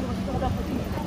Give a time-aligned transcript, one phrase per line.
[0.00, 0.97] Ну, вот, когда поднимем.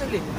[0.00, 0.29] Slim.